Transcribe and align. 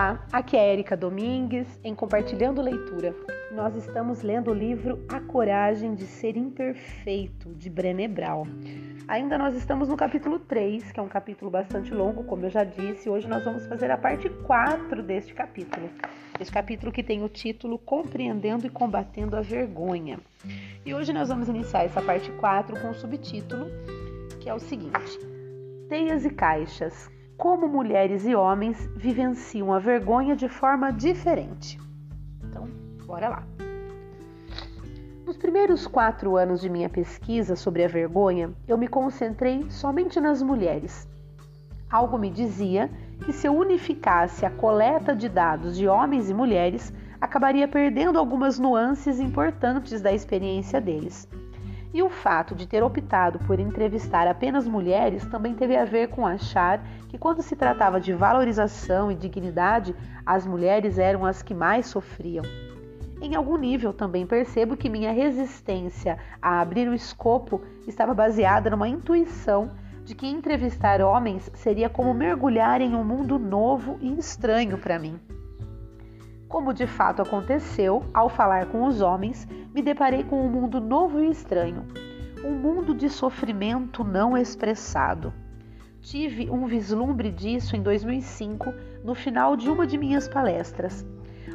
Olá, 0.00 0.26
aqui 0.32 0.56
é 0.56 0.72
Erika 0.72 0.96
Domingues 0.96 1.68
em 1.84 1.94
Compartilhando 1.94 2.62
Leitura. 2.62 3.14
Nós 3.52 3.76
estamos 3.76 4.22
lendo 4.22 4.50
o 4.50 4.54
livro 4.54 5.04
A 5.06 5.20
Coragem 5.20 5.94
de 5.94 6.06
Ser 6.06 6.38
Imperfeito, 6.38 7.54
de 7.54 7.68
Brené 7.68 8.08
Brown. 8.08 8.46
Ainda 9.06 9.36
nós 9.36 9.54
estamos 9.54 9.90
no 9.90 9.98
capítulo 9.98 10.38
3, 10.38 10.90
que 10.90 10.98
é 10.98 11.02
um 11.02 11.08
capítulo 11.08 11.50
bastante 11.50 11.92
longo, 11.92 12.24
como 12.24 12.46
eu 12.46 12.50
já 12.50 12.64
disse. 12.64 13.10
Hoje 13.10 13.28
nós 13.28 13.44
vamos 13.44 13.66
fazer 13.66 13.90
a 13.90 13.98
parte 13.98 14.30
4 14.30 15.02
deste 15.02 15.34
capítulo. 15.34 15.90
Este 16.40 16.50
capítulo 16.50 16.90
que 16.90 17.02
tem 17.02 17.22
o 17.22 17.28
título 17.28 17.78
Compreendendo 17.78 18.66
e 18.66 18.70
Combatendo 18.70 19.36
a 19.36 19.42
Vergonha. 19.42 20.18
E 20.82 20.94
hoje 20.94 21.12
nós 21.12 21.28
vamos 21.28 21.46
iniciar 21.46 21.84
essa 21.84 22.00
parte 22.00 22.32
4 22.32 22.80
com 22.80 22.88
o 22.88 22.94
subtítulo, 22.94 23.66
que 24.40 24.48
é 24.48 24.54
o 24.54 24.58
seguinte: 24.58 25.18
Teias 25.90 26.24
e 26.24 26.30
caixas 26.30 27.10
como 27.40 27.66
mulheres 27.66 28.26
e 28.26 28.34
homens 28.34 28.86
vivenciam 28.94 29.72
a 29.72 29.78
vergonha 29.78 30.36
de 30.36 30.46
forma 30.46 30.92
diferente. 30.92 31.80
Então, 32.44 32.68
bora 33.06 33.30
lá. 33.30 33.42
Nos 35.24 35.38
primeiros 35.38 35.86
quatro 35.86 36.36
anos 36.36 36.60
de 36.60 36.68
minha 36.68 36.90
pesquisa 36.90 37.56
sobre 37.56 37.82
a 37.82 37.88
vergonha, 37.88 38.50
eu 38.68 38.76
me 38.76 38.86
concentrei 38.86 39.64
somente 39.70 40.20
nas 40.20 40.42
mulheres. 40.42 41.08
Algo 41.90 42.18
me 42.18 42.28
dizia 42.28 42.90
que 43.24 43.32
se 43.32 43.46
eu 43.46 43.56
unificasse 43.56 44.44
a 44.44 44.50
coleta 44.50 45.16
de 45.16 45.30
dados 45.30 45.78
de 45.78 45.88
homens 45.88 46.28
e 46.28 46.34
mulheres, 46.34 46.92
acabaria 47.18 47.66
perdendo 47.66 48.18
algumas 48.18 48.58
nuances 48.58 49.18
importantes 49.18 50.02
da 50.02 50.12
experiência 50.12 50.78
deles. 50.78 51.26
E 51.92 52.02
o 52.02 52.08
fato 52.08 52.54
de 52.54 52.68
ter 52.68 52.82
optado 52.82 53.40
por 53.40 53.58
entrevistar 53.58 54.28
apenas 54.28 54.66
mulheres 54.66 55.26
também 55.26 55.54
teve 55.54 55.76
a 55.76 55.84
ver 55.84 56.08
com 56.08 56.24
achar 56.24 56.80
que, 57.08 57.18
quando 57.18 57.42
se 57.42 57.56
tratava 57.56 58.00
de 58.00 58.12
valorização 58.12 59.10
e 59.10 59.14
dignidade, 59.16 59.94
as 60.24 60.46
mulheres 60.46 60.98
eram 60.98 61.26
as 61.26 61.42
que 61.42 61.52
mais 61.52 61.86
sofriam. 61.86 62.44
Em 63.20 63.34
algum 63.34 63.56
nível 63.56 63.92
também 63.92 64.24
percebo 64.24 64.76
que 64.76 64.88
minha 64.88 65.12
resistência 65.12 66.16
a 66.40 66.60
abrir 66.60 66.88
o 66.88 66.94
escopo 66.94 67.60
estava 67.86 68.14
baseada 68.14 68.70
numa 68.70 68.88
intuição 68.88 69.70
de 70.04 70.14
que 70.14 70.26
entrevistar 70.26 71.02
homens 71.02 71.50
seria 71.54 71.90
como 71.90 72.14
mergulhar 72.14 72.80
em 72.80 72.94
um 72.94 73.04
mundo 73.04 73.38
novo 73.38 73.98
e 74.00 74.18
estranho 74.18 74.78
para 74.78 74.98
mim. 74.98 75.20
Como 76.50 76.74
de 76.74 76.84
fato 76.84 77.22
aconteceu, 77.22 78.04
ao 78.12 78.28
falar 78.28 78.66
com 78.66 78.84
os 78.84 79.00
homens, 79.00 79.46
me 79.72 79.80
deparei 79.80 80.24
com 80.24 80.44
um 80.44 80.50
mundo 80.50 80.80
novo 80.80 81.20
e 81.20 81.30
estranho, 81.30 81.86
um 82.44 82.50
mundo 82.50 82.92
de 82.92 83.08
sofrimento 83.08 84.02
não 84.02 84.36
expressado. 84.36 85.32
Tive 86.00 86.50
um 86.50 86.66
vislumbre 86.66 87.30
disso 87.30 87.76
em 87.76 87.82
2005, 87.82 88.74
no 89.04 89.14
final 89.14 89.54
de 89.54 89.70
uma 89.70 89.86
de 89.86 89.96
minhas 89.96 90.26
palestras. 90.26 91.06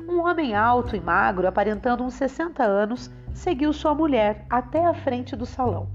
Um 0.08 0.22
homem 0.22 0.56
alto 0.56 0.96
e 0.96 1.02
magro, 1.02 1.46
aparentando 1.46 2.02
uns 2.02 2.14
60 2.14 2.64
anos, 2.64 3.12
seguiu 3.34 3.74
sua 3.74 3.94
mulher 3.94 4.46
até 4.50 4.86
a 4.86 4.94
frente 4.94 5.36
do 5.36 5.46
salão. 5.46 5.90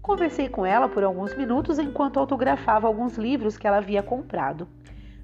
Conversei 0.00 0.48
com 0.48 0.64
ela 0.64 0.88
por 0.88 1.04
alguns 1.04 1.36
minutos 1.36 1.78
enquanto 1.78 2.18
autografava 2.18 2.86
alguns 2.86 3.18
livros 3.18 3.58
que 3.58 3.66
ela 3.66 3.76
havia 3.76 4.02
comprado. 4.02 4.66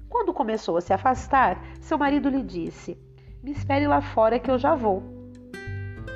Quando 0.07 0.31
começou 0.31 0.77
a 0.77 0.81
se 0.81 0.93
afastar, 0.93 1.59
seu 1.81 1.97
marido 1.97 2.29
lhe 2.29 2.43
disse: 2.43 3.03
me 3.45 3.51
espere 3.51 3.85
lá 3.85 4.01
fora 4.01 4.39
que 4.39 4.49
eu 4.49 4.57
já 4.57 4.73
vou. 4.73 5.03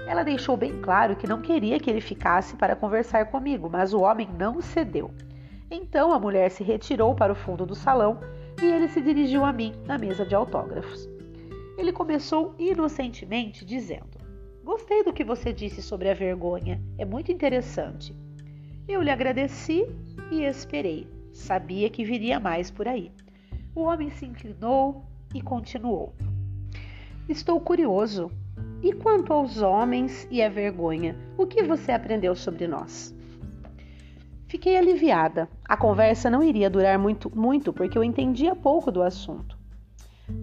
Ela 0.08 0.24
deixou 0.24 0.58
bem 0.58 0.82
claro 0.82 1.16
que 1.16 1.28
não 1.28 1.44
queria 1.44 1.80
que 1.80 1.88
ele 1.88 2.02
ficasse 2.02 2.56
para 2.56 2.76
conversar 2.76 3.28
comigo, 3.28 3.70
mas 3.70 3.94
o 3.94 4.02
homem 4.02 4.28
não 4.36 4.60
cedeu. 4.60 5.12
Então 5.70 6.12
a 6.12 6.18
mulher 6.18 6.50
se 6.50 6.64
retirou 6.64 7.14
para 7.14 7.32
o 7.32 7.36
fundo 7.36 7.68
do 7.68 7.76
salão 7.76 8.20
e 8.60 8.66
ele 8.66 8.88
se 8.88 9.00
dirigiu 9.00 9.46
a 9.46 9.54
mim 9.54 9.74
na 9.86 9.96
mesa 9.96 10.26
de 10.26 10.34
autógrafos. 10.34 11.08
Ele 11.78 11.94
começou 11.94 12.56
inocentemente 12.58 13.64
dizendo: 13.64 14.18
Gostei 14.64 15.04
do 15.04 15.14
que 15.14 15.24
você 15.24 15.54
disse 15.54 15.84
sobre 15.84 16.10
a 16.10 16.16
vergonha, 16.16 16.82
é 16.98 17.06
muito 17.06 17.32
interessante. 17.32 18.12
Eu 18.88 19.04
lhe 19.04 19.12
agradeci 19.12 19.86
e 20.32 20.42
esperei. 20.42 21.08
Sabia 21.32 21.92
que 21.92 22.04
viria 22.04 22.40
mais 22.40 22.72
por 22.72 22.88
aí. 22.88 23.12
O 23.76 23.82
homem 23.82 24.10
se 24.10 24.26
inclinou 24.26 25.06
e 25.36 25.44
continuou. 25.44 26.16
Estou 27.30 27.60
curioso. 27.60 28.32
E 28.82 28.92
quanto 28.92 29.32
aos 29.32 29.62
homens 29.62 30.28
e 30.32 30.42
a 30.42 30.50
vergonha, 30.50 31.16
o 31.38 31.46
que 31.46 31.62
você 31.62 31.92
aprendeu 31.92 32.36
sobre 32.36 32.68
nós? 32.68 33.16
Fiquei 34.48 34.76
aliviada. 34.76 35.48
A 35.64 35.78
conversa 35.78 36.28
não 36.28 36.42
iria 36.42 36.72
durar 36.72 36.98
muito, 36.98 37.32
muito 37.38 37.72
porque 37.72 37.96
eu 37.96 38.04
entendia 38.04 38.56
pouco 38.56 38.92
do 38.92 39.04
assunto. 39.04 39.56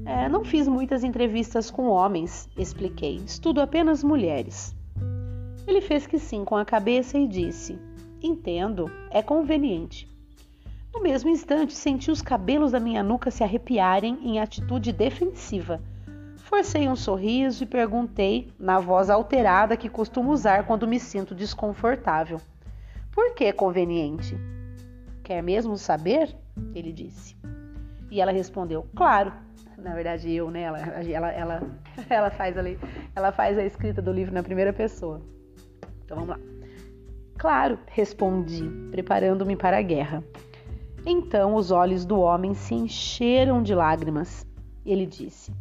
É, 0.04 0.28
não 0.28 0.44
fiz 0.44 0.68
muitas 0.68 1.02
entrevistas 1.02 1.72
com 1.72 1.88
homens, 1.88 2.48
expliquei. 2.56 3.16
Estudo 3.16 3.60
apenas 3.60 4.04
mulheres. 4.04 4.72
Ele 5.66 5.80
fez 5.80 6.06
que 6.06 6.20
sim 6.20 6.44
com 6.44 6.54
a 6.54 6.64
cabeça 6.64 7.18
e 7.18 7.26
disse: 7.26 7.76
Entendo, 8.22 8.88
é 9.10 9.20
conveniente. 9.20 10.08
No 10.94 11.02
mesmo 11.02 11.30
instante, 11.30 11.74
senti 11.74 12.12
os 12.12 12.22
cabelos 12.22 12.70
da 12.70 12.78
minha 12.78 13.02
nuca 13.02 13.28
se 13.28 13.42
arrepiarem 13.42 14.20
em 14.22 14.38
atitude 14.38 14.92
defensiva 14.92 15.82
Forcei 16.46 16.88
um 16.88 16.94
sorriso 16.94 17.64
e 17.64 17.66
perguntei, 17.66 18.52
na 18.56 18.78
voz 18.78 19.10
alterada 19.10 19.76
que 19.76 19.88
costumo 19.88 20.30
usar 20.30 20.64
quando 20.64 20.86
me 20.86 21.00
sinto 21.00 21.34
desconfortável: 21.34 22.40
Por 23.10 23.34
que 23.34 23.52
conveniente? 23.52 24.38
Quer 25.24 25.42
mesmo 25.42 25.76
saber? 25.76 26.36
Ele 26.72 26.92
disse. 26.92 27.36
E 28.12 28.20
ela 28.20 28.30
respondeu: 28.30 28.86
Claro. 28.94 29.32
Na 29.76 29.92
verdade, 29.92 30.32
eu, 30.32 30.48
né? 30.48 30.62
Ela, 30.62 30.78
ela, 30.78 31.32
ela, 31.32 31.62
ela, 32.08 32.30
faz, 32.30 32.56
a, 32.56 32.62
ela 33.16 33.32
faz 33.32 33.58
a 33.58 33.64
escrita 33.64 34.00
do 34.00 34.12
livro 34.12 34.32
na 34.32 34.44
primeira 34.44 34.72
pessoa. 34.72 35.20
Então 36.04 36.16
vamos 36.16 36.28
lá. 36.28 36.38
Claro, 37.36 37.76
respondi, 37.88 38.70
preparando-me 38.92 39.56
para 39.56 39.78
a 39.78 39.82
guerra. 39.82 40.22
Então 41.04 41.56
os 41.56 41.72
olhos 41.72 42.04
do 42.04 42.20
homem 42.20 42.54
se 42.54 42.72
encheram 42.72 43.64
de 43.64 43.74
lágrimas. 43.74 44.46
Ele 44.84 45.06
disse: 45.06 45.52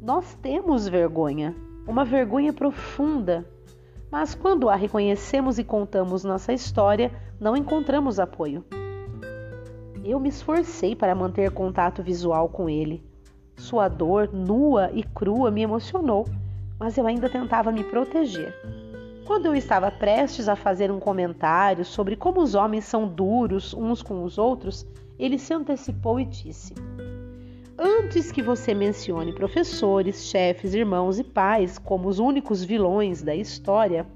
nós 0.00 0.34
temos 0.42 0.86
vergonha, 0.86 1.54
uma 1.86 2.04
vergonha 2.04 2.52
profunda, 2.52 3.46
mas 4.10 4.34
quando 4.34 4.68
a 4.68 4.76
reconhecemos 4.76 5.58
e 5.58 5.64
contamos 5.64 6.24
nossa 6.24 6.52
história, 6.52 7.12
não 7.40 7.56
encontramos 7.56 8.20
apoio. 8.20 8.64
Eu 10.04 10.20
me 10.20 10.28
esforcei 10.28 10.94
para 10.94 11.14
manter 11.14 11.50
contato 11.50 12.02
visual 12.02 12.48
com 12.48 12.68
ele. 12.70 13.04
Sua 13.56 13.88
dor, 13.88 14.32
nua 14.32 14.90
e 14.92 15.02
crua, 15.02 15.50
me 15.50 15.62
emocionou, 15.62 16.24
mas 16.78 16.96
eu 16.96 17.06
ainda 17.06 17.28
tentava 17.28 17.72
me 17.72 17.82
proteger. 17.82 18.54
Quando 19.26 19.46
eu 19.46 19.54
estava 19.56 19.90
prestes 19.90 20.48
a 20.48 20.54
fazer 20.54 20.92
um 20.92 21.00
comentário 21.00 21.84
sobre 21.84 22.14
como 22.14 22.40
os 22.40 22.54
homens 22.54 22.84
são 22.84 23.08
duros 23.08 23.74
uns 23.74 24.00
com 24.00 24.22
os 24.22 24.38
outros, 24.38 24.86
ele 25.18 25.38
se 25.38 25.52
antecipou 25.52 26.20
e 26.20 26.24
disse: 26.24 26.74
Antes 27.78 28.32
que 28.32 28.40
você 28.40 28.72
mencione 28.72 29.34
professores, 29.34 30.30
chefes, 30.30 30.72
irmãos 30.72 31.18
e 31.18 31.24
pais 31.24 31.76
como 31.76 32.08
os 32.08 32.18
únicos 32.18 32.64
vilões 32.64 33.22
da 33.22 33.34
história, 33.34 34.06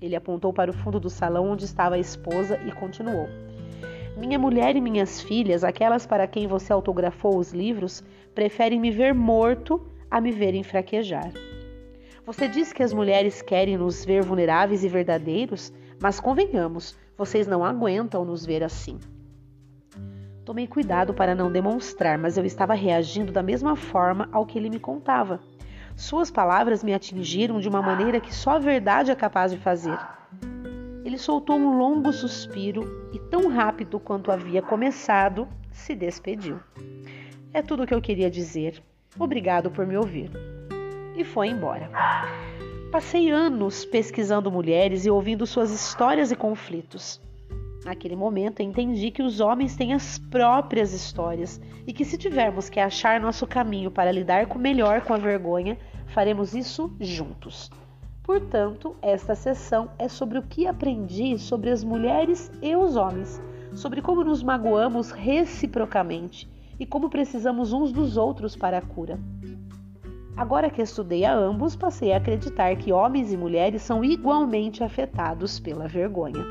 ele 0.00 0.14
apontou 0.14 0.52
para 0.52 0.70
o 0.70 0.74
fundo 0.74 1.00
do 1.00 1.10
salão 1.10 1.50
onde 1.50 1.64
estava 1.64 1.96
a 1.96 1.98
esposa 1.98 2.60
e 2.64 2.70
continuou. 2.70 3.28
Minha 4.16 4.38
mulher 4.38 4.76
e 4.76 4.80
minhas 4.80 5.20
filhas, 5.20 5.64
aquelas 5.64 6.06
para 6.06 6.28
quem 6.28 6.46
você 6.46 6.72
autografou 6.72 7.38
os 7.38 7.52
livros, 7.52 8.04
preferem 8.36 8.78
me 8.78 8.92
ver 8.92 9.12
morto 9.12 9.84
a 10.08 10.20
me 10.20 10.30
verem 10.30 10.62
fraquejar. 10.62 11.32
Você 12.24 12.46
diz 12.46 12.72
que 12.72 12.84
as 12.84 12.92
mulheres 12.92 13.42
querem 13.42 13.76
nos 13.76 14.04
ver 14.04 14.22
vulneráveis 14.22 14.84
e 14.84 14.88
verdadeiros, 14.88 15.72
mas 16.00 16.20
convenhamos, 16.20 16.96
vocês 17.18 17.48
não 17.48 17.64
aguentam 17.64 18.24
nos 18.24 18.46
ver 18.46 18.62
assim. 18.62 19.00
Tomei 20.44 20.66
cuidado 20.66 21.14
para 21.14 21.36
não 21.36 21.52
demonstrar, 21.52 22.18
mas 22.18 22.36
eu 22.36 22.44
estava 22.44 22.74
reagindo 22.74 23.30
da 23.30 23.42
mesma 23.42 23.76
forma 23.76 24.28
ao 24.32 24.44
que 24.44 24.58
ele 24.58 24.68
me 24.68 24.80
contava. 24.80 25.40
Suas 25.94 26.32
palavras 26.32 26.82
me 26.82 26.92
atingiram 26.92 27.60
de 27.60 27.68
uma 27.68 27.80
maneira 27.80 28.20
que 28.20 28.34
só 28.34 28.52
a 28.52 28.58
verdade 28.58 29.12
é 29.12 29.14
capaz 29.14 29.52
de 29.52 29.58
fazer. 29.58 29.96
Ele 31.04 31.16
soltou 31.16 31.56
um 31.56 31.78
longo 31.78 32.12
suspiro 32.12 33.08
e, 33.12 33.18
tão 33.18 33.48
rápido 33.48 34.00
quanto 34.00 34.32
havia 34.32 34.60
começado, 34.60 35.46
se 35.70 35.94
despediu. 35.94 36.58
É 37.52 37.62
tudo 37.62 37.84
o 37.84 37.86
que 37.86 37.94
eu 37.94 38.00
queria 38.00 38.30
dizer. 38.30 38.82
Obrigado 39.16 39.70
por 39.70 39.86
me 39.86 39.96
ouvir. 39.96 40.30
E 41.16 41.22
foi 41.22 41.48
embora. 41.48 41.88
Passei 42.90 43.30
anos 43.30 43.84
pesquisando 43.84 44.50
mulheres 44.50 45.06
e 45.06 45.10
ouvindo 45.10 45.46
suas 45.46 45.70
histórias 45.70 46.32
e 46.32 46.36
conflitos. 46.36 47.20
Naquele 47.84 48.14
momento 48.14 48.62
entendi 48.62 49.10
que 49.10 49.22
os 49.22 49.40
homens 49.40 49.74
têm 49.74 49.92
as 49.92 50.18
próprias 50.18 50.92
histórias 50.92 51.60
e 51.86 51.92
que 51.92 52.04
se 52.04 52.16
tivermos 52.16 52.68
que 52.68 52.78
achar 52.78 53.20
nosso 53.20 53.46
caminho 53.46 53.90
para 53.90 54.12
lidar 54.12 54.46
com 54.46 54.58
melhor 54.58 55.00
com 55.00 55.14
a 55.14 55.18
vergonha, 55.18 55.76
faremos 56.06 56.54
isso 56.54 56.94
juntos. 57.00 57.70
Portanto, 58.22 58.94
esta 59.02 59.34
sessão 59.34 59.90
é 59.98 60.08
sobre 60.08 60.38
o 60.38 60.42
que 60.42 60.66
aprendi 60.66 61.36
sobre 61.38 61.70
as 61.70 61.82
mulheres 61.82 62.52
e 62.62 62.76
os 62.76 62.94
homens, 62.94 63.42
sobre 63.74 64.00
como 64.00 64.22
nos 64.22 64.44
magoamos 64.44 65.10
reciprocamente 65.10 66.48
e 66.78 66.86
como 66.86 67.10
precisamos 67.10 67.72
uns 67.72 67.90
dos 67.90 68.16
outros 68.16 68.54
para 68.54 68.78
a 68.78 68.82
cura. 68.82 69.18
Agora 70.36 70.70
que 70.70 70.80
estudei 70.80 71.24
a 71.24 71.34
ambos, 71.34 71.74
passei 71.74 72.12
a 72.12 72.16
acreditar 72.16 72.76
que 72.76 72.92
homens 72.92 73.32
e 73.32 73.36
mulheres 73.36 73.82
são 73.82 74.04
igualmente 74.04 74.84
afetados 74.84 75.58
pela 75.58 75.88
vergonha. 75.88 76.44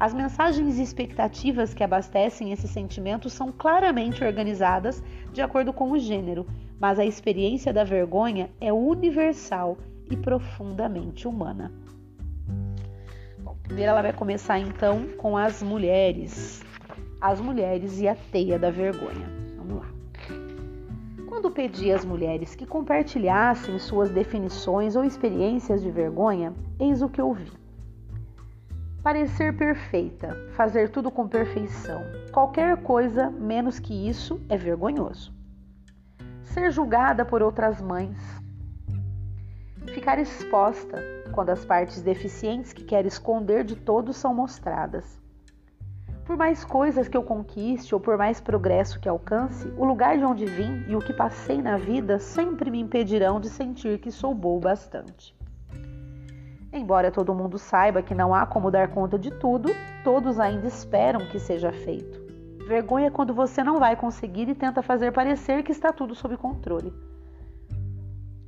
As 0.00 0.14
mensagens 0.14 0.78
e 0.78 0.82
expectativas 0.82 1.74
que 1.74 1.82
abastecem 1.82 2.52
esse 2.52 2.68
sentimento 2.68 3.28
são 3.28 3.50
claramente 3.50 4.22
organizadas 4.22 5.02
de 5.32 5.42
acordo 5.42 5.72
com 5.72 5.90
o 5.90 5.98
gênero, 5.98 6.46
mas 6.78 7.00
a 7.00 7.04
experiência 7.04 7.72
da 7.72 7.82
vergonha 7.82 8.48
é 8.60 8.72
universal 8.72 9.76
e 10.08 10.16
profundamente 10.16 11.26
humana. 11.26 11.72
Bom, 13.40 13.56
primeiro 13.60 13.90
ela 13.90 14.02
vai 14.02 14.12
começar 14.12 14.60
então 14.60 15.08
com 15.16 15.36
as 15.36 15.64
mulheres. 15.64 16.64
As 17.20 17.40
mulheres 17.40 17.98
e 17.98 18.06
a 18.06 18.14
teia 18.14 18.56
da 18.56 18.70
vergonha. 18.70 19.28
Vamos 19.56 19.82
lá. 19.82 19.90
Quando 21.26 21.50
pedi 21.50 21.90
às 21.90 22.04
mulheres 22.04 22.54
que 22.54 22.64
compartilhassem 22.64 23.76
suas 23.80 24.10
definições 24.10 24.94
ou 24.94 25.04
experiências 25.04 25.82
de 25.82 25.90
vergonha, 25.90 26.54
eis 26.78 27.02
o 27.02 27.08
que 27.08 27.20
ouvi. 27.20 27.50
Parecer 29.02 29.56
perfeita, 29.56 30.36
fazer 30.50 30.90
tudo 30.90 31.08
com 31.10 31.28
perfeição. 31.28 32.02
Qualquer 32.32 32.82
coisa 32.82 33.30
menos 33.30 33.78
que 33.78 34.08
isso 34.08 34.40
é 34.48 34.56
vergonhoso. 34.56 35.32
Ser 36.42 36.72
julgada 36.72 37.24
por 37.24 37.40
outras 37.40 37.80
mães. 37.80 38.18
Ficar 39.94 40.18
exposta 40.18 40.98
quando 41.32 41.50
as 41.50 41.64
partes 41.64 42.02
deficientes 42.02 42.72
que 42.72 42.82
quer 42.82 43.06
esconder 43.06 43.62
de 43.62 43.76
todos 43.76 44.16
são 44.16 44.34
mostradas. 44.34 45.22
Por 46.24 46.36
mais 46.36 46.64
coisas 46.64 47.08
que 47.08 47.16
eu 47.16 47.22
conquiste 47.22 47.94
ou 47.94 48.00
por 48.00 48.18
mais 48.18 48.40
progresso 48.40 49.00
que 49.00 49.08
alcance, 49.08 49.72
o 49.78 49.84
lugar 49.84 50.18
de 50.18 50.24
onde 50.24 50.44
vim 50.44 50.84
e 50.88 50.96
o 50.96 51.00
que 51.00 51.12
passei 51.12 51.62
na 51.62 51.78
vida 51.78 52.18
sempre 52.18 52.70
me 52.70 52.80
impedirão 52.80 53.40
de 53.40 53.48
sentir 53.48 54.00
que 54.00 54.10
sou 54.10 54.34
boa 54.34 54.60
bastante. 54.60 55.38
Embora 56.72 57.10
todo 57.10 57.34
mundo 57.34 57.58
saiba 57.58 58.02
que 58.02 58.14
não 58.14 58.34
há 58.34 58.46
como 58.46 58.70
dar 58.70 58.88
conta 58.88 59.18
de 59.18 59.30
tudo, 59.30 59.70
todos 60.04 60.38
ainda 60.38 60.66
esperam 60.66 61.26
que 61.26 61.38
seja 61.38 61.72
feito. 61.72 62.26
Vergonha 62.66 63.06
é 63.06 63.10
quando 63.10 63.32
você 63.32 63.64
não 63.64 63.78
vai 63.78 63.96
conseguir 63.96 64.48
e 64.48 64.54
tenta 64.54 64.82
fazer 64.82 65.12
parecer 65.12 65.62
que 65.62 65.72
está 65.72 65.92
tudo 65.92 66.14
sob 66.14 66.36
controle. 66.36 66.92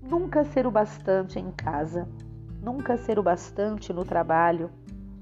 Nunca 0.02 0.44
ser 0.44 0.66
o 0.66 0.70
bastante 0.70 1.38
em 1.38 1.50
casa, 1.50 2.06
nunca 2.62 2.96
ser 2.96 3.18
o 3.18 3.22
bastante 3.22 3.92
no 3.92 4.04
trabalho, 4.04 4.70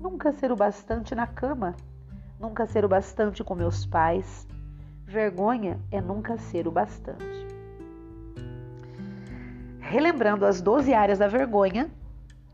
nunca 0.00 0.32
ser 0.32 0.50
o 0.50 0.56
bastante 0.56 1.14
na 1.14 1.26
cama 1.26 1.76
nunca 2.38 2.66
ser 2.66 2.84
o 2.84 2.88
bastante 2.88 3.42
com 3.42 3.54
meus 3.54 3.84
pais. 3.84 4.46
Vergonha 5.04 5.80
é 5.90 6.00
nunca 6.00 6.36
ser 6.36 6.68
o 6.68 6.70
bastante. 6.70 7.24
Relembrando 9.80 10.44
as 10.44 10.60
12 10.60 10.92
áreas 10.94 11.18
da 11.18 11.28
vergonha: 11.28 11.90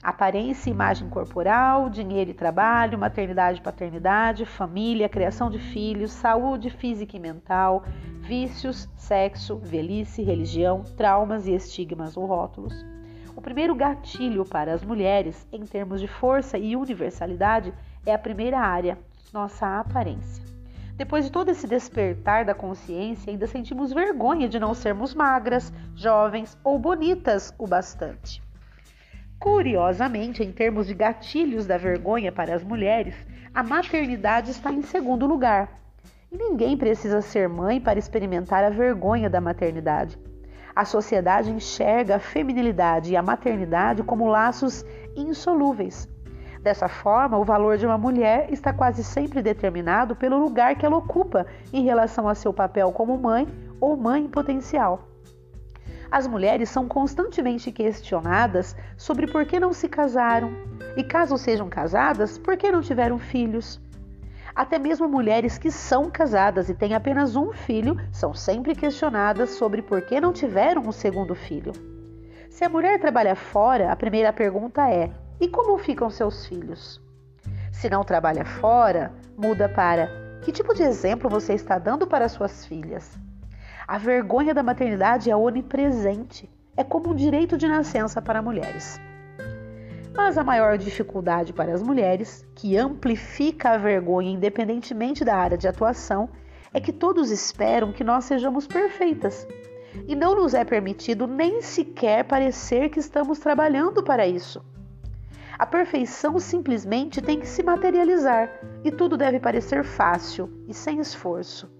aparência 0.05 0.69
e 0.69 0.73
imagem 0.73 1.09
corporal, 1.09 1.89
dinheiro 1.89 2.31
e 2.31 2.35
trabalho, 2.35 2.99
maternidade 2.99 3.59
e 3.59 3.63
paternidade, 3.63 4.45
família, 4.45 5.09
criação 5.09 5.49
de 5.49 5.59
filhos, 5.59 6.13
saúde 6.13 6.69
física 6.69 7.17
e 7.17 7.21
mental, 7.21 7.83
vícios, 8.21 8.87
sexo, 8.97 9.57
velhice, 9.57 10.23
religião, 10.23 10.85
traumas 10.97 11.47
e 11.47 11.55
estigmas 11.55 12.19
ou 12.19 12.27
rótulos. 12.27 12.75
O 13.35 13.41
primeiro 13.41 13.75
gatilho 13.75 14.45
para 14.45 14.75
as 14.75 14.85
mulheres, 14.85 15.49
em 15.51 15.65
termos 15.65 16.03
de 16.03 16.07
força 16.07 16.59
e 16.59 16.77
universalidade, 16.77 17.73
é 18.05 18.13
a 18.13 18.19
primeira 18.19 18.61
área, 18.61 18.99
nossa 19.33 19.81
aparência. 19.81 20.45
Depois 20.97 21.25
de 21.25 21.33
todo 21.33 21.49
esse 21.49 21.67
despertar 21.67 22.45
da 22.45 22.55
consciência, 22.55 23.33
ainda 23.33 23.47
sentimos 23.47 23.93
vergonha 23.93 24.49
de 24.49 24.61
não 24.61 24.75
sermos 24.75 25.15
magras, 25.15 25.73
jovens 25.95 26.57
ou 26.63 26.79
bonitas 26.79 27.53
o 27.59 27.67
bastante. 27.67 28.44
Curiosamente, 29.45 30.43
em 30.43 30.51
termos 30.51 30.87
de 30.87 30.95
gatilhos 30.95 31.67
da 31.67 31.77
vergonha 31.77 32.33
para 32.33 32.55
as 32.55 32.65
mulheres, 32.65 33.15
a 33.55 33.63
maternidade 33.63 34.51
está 34.51 34.73
em 34.73 34.81
segundo 34.81 35.27
lugar. 35.27 35.69
E 36.33 36.39
ninguém 36.39 36.79
precisa 36.79 37.21
ser 37.21 37.47
mãe 37.47 37.79
para 37.79 37.99
experimentar 37.99 38.65
a 38.65 38.71
vergonha 38.71 39.29
da 39.29 39.43
maternidade. 39.43 40.19
A 40.75 40.87
sociedade 40.87 41.51
enxerga 41.51 42.17
a 42.17 42.19
feminilidade 42.19 43.13
e 43.13 43.19
a 43.19 43.23
maternidade 43.23 44.03
como 44.03 44.27
laços 44.27 44.83
insolúveis, 45.15 46.09
Dessa 46.63 46.89
forma, 46.89 47.37
o 47.37 47.45
valor 47.45 47.77
de 47.77 47.85
uma 47.85 47.99
mulher 47.99 48.51
está 48.51 48.73
quase 48.73 49.05
sempre 49.05 49.43
determinado 49.43 50.17
pelo 50.17 50.39
lugar 50.39 50.75
que 50.77 50.87
ela 50.87 50.97
ocupa 50.97 51.45
em 51.71 51.85
relação 51.85 52.27
a 52.27 52.35
seu 52.35 52.55
papel 52.55 52.91
como 52.91 53.19
mãe 53.19 53.47
ou 53.79 53.99
mãe 53.99 54.27
potencial. 54.27 55.14
As 56.15 56.29
mulheres 56.29 56.71
são 56.71 56.87
constantemente 56.87 57.73
questionadas 57.73 58.77
sobre 58.97 59.27
por 59.27 59.45
que 59.45 59.59
não 59.59 59.73
se 59.73 59.89
casaram 59.89 60.53
e, 60.97 61.03
caso 61.03 61.37
sejam 61.37 61.69
casadas, 61.69 62.39
por 62.39 62.57
que 62.57 62.71
não 62.71 62.81
tiveram 62.81 63.19
filhos. 63.19 63.81
Até 64.55 64.79
mesmo 64.79 65.09
mulheres 65.09 65.59
que 65.59 65.73
são 65.73 66.09
casadas 66.09 66.69
e 66.69 66.75
têm 66.75 66.95
apenas 66.95 67.35
um 67.35 67.53
filho 67.53 67.97
são 68.13 68.33
sempre 68.33 68.77
questionadas 68.77 69.51
sobre 69.57 69.83
por 69.83 70.03
que 70.03 70.21
não 70.21 70.33
tiveram 70.33 70.83
um 70.83 70.93
segundo 70.93 71.35
filho. 71.35 71.73
Se 72.49 72.65
a 72.65 72.69
mulher 72.69 73.01
trabalha 73.01 73.35
fora, 73.35 73.91
a 73.91 73.97
primeira 73.97 74.33
pergunta 74.33 74.89
é: 74.89 75.11
e 75.41 75.49
como 75.49 75.77
ficam 75.79 76.09
seus 76.11 76.47
filhos? 76.47 77.03
Se 77.73 77.91
não 77.91 78.05
trabalha 78.05 78.45
fora, 78.45 79.13
muda 79.37 79.69
para 79.69 80.09
que 80.45 80.53
tipo 80.53 80.75
de 80.75 80.85
exemplo 80.85 81.29
você 81.29 81.55
está 81.55 81.77
dando 81.77 82.07
para 82.07 82.29
suas 82.29 82.65
filhas? 82.65 83.19
A 83.87 83.99
vergonha 83.99 84.55
da 84.55 84.63
maternidade 84.63 85.31
é 85.31 85.37
onipresente, 85.37 86.49
é 86.75 86.83
como 86.83 87.11
um 87.11 87.15
direito 87.15 87.59
de 87.59 87.69
nascença 87.69 88.23
para 88.23 88.41
mulheres. 88.41 88.99
Mas 90.17 90.39
a 90.39 90.45
maior 90.45 90.79
dificuldade 90.79 91.53
para 91.53 91.75
as 91.75 91.83
mulheres, 91.83 92.47
que 92.55 92.79
amplifica 92.79 93.73
a 93.73 93.77
vergonha 93.77 94.31
independentemente 94.31 95.23
da 95.23 95.37
área 95.37 95.59
de 95.59 95.69
atuação, 95.69 96.31
é 96.73 96.81
que 96.81 96.93
todos 96.95 97.31
esperam 97.31 97.93
que 97.93 98.03
nós 98.03 98.25
sejamos 98.25 98.67
perfeitas. 98.67 99.47
E 100.09 100.15
não 100.15 100.35
nos 100.35 100.55
é 100.55 100.65
permitido 100.65 101.27
nem 101.27 101.61
sequer 101.61 102.25
parecer 102.25 102.89
que 102.89 102.99
estamos 102.99 103.39
trabalhando 103.39 104.03
para 104.03 104.27
isso. 104.27 104.65
A 105.59 105.67
perfeição 105.67 106.39
simplesmente 106.39 107.21
tem 107.21 107.39
que 107.39 107.47
se 107.47 107.63
materializar 107.63 108.51
e 108.83 108.91
tudo 108.91 109.17
deve 109.17 109.39
parecer 109.39 109.85
fácil 109.85 110.51
e 110.67 110.73
sem 110.73 111.01
esforço. 111.01 111.71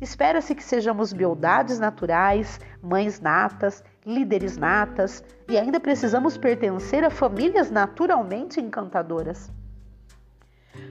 Espera-se 0.00 0.54
que 0.54 0.64
sejamos 0.64 1.12
beldades 1.12 1.78
naturais, 1.78 2.58
mães 2.82 3.20
natas, 3.20 3.84
líderes 4.04 4.56
natas 4.56 5.22
e 5.48 5.58
ainda 5.58 5.78
precisamos 5.78 6.38
pertencer 6.38 7.04
a 7.04 7.10
famílias 7.10 7.70
naturalmente 7.70 8.60
encantadoras. 8.60 9.52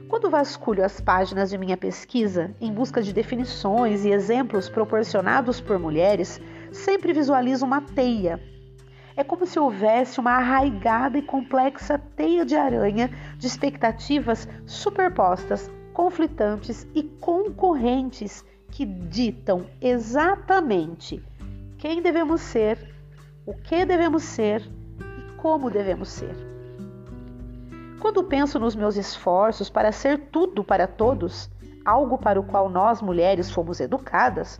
Quando 0.07 0.29
vasculho 0.29 0.83
as 0.83 1.01
páginas 1.01 1.49
de 1.49 1.57
minha 1.57 1.77
pesquisa 1.77 2.53
em 2.61 2.71
busca 2.71 3.01
de 3.01 3.13
definições 3.13 4.05
e 4.05 4.11
exemplos 4.11 4.69
proporcionados 4.69 5.59
por 5.59 5.79
mulheres, 5.79 6.39
sempre 6.71 7.13
visualizo 7.13 7.65
uma 7.65 7.81
teia 7.81 8.39
é 9.19 9.23
como 9.23 9.45
se 9.45 9.59
houvesse 9.59 10.17
uma 10.17 10.31
arraigada 10.31 11.17
e 11.17 11.21
complexa 11.21 11.99
teia 12.15 12.45
de 12.45 12.55
aranha 12.55 13.09
de 13.37 13.47
expectativas 13.47 14.47
superpostas, 14.65 15.69
conflitantes 15.91 16.87
e 16.95 17.03
concorrentes 17.03 18.45
que 18.79 18.85
ditam 18.85 19.65
exatamente 19.81 21.21
quem 21.77 22.01
devemos 22.01 22.39
ser, 22.39 22.95
o 23.45 23.53
que 23.53 23.83
devemos 23.83 24.23
ser 24.23 24.61
e 24.61 25.35
como 25.35 25.69
devemos 25.69 26.07
ser. 26.07 26.33
Quando 27.99 28.23
penso 28.23 28.57
nos 28.57 28.77
meus 28.77 28.95
esforços 28.95 29.69
para 29.69 29.91
ser 29.91 30.29
tudo 30.31 30.63
para 30.63 30.87
todos, 30.87 31.51
algo 31.83 32.17
para 32.17 32.39
o 32.39 32.43
qual 32.43 32.69
nós 32.69 33.01
mulheres 33.01 33.51
fomos 33.51 33.81
educadas, 33.81 34.57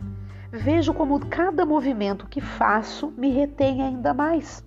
vejo 0.52 0.92
como 0.92 1.18
cada 1.24 1.64
movimento 1.64 2.26
que 2.26 2.42
faço 2.42 3.10
me 3.16 3.30
retém 3.30 3.80
ainda 3.80 4.12
mais. 4.12 4.62